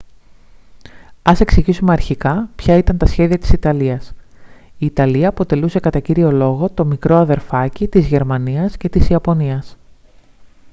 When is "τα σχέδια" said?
2.97-3.37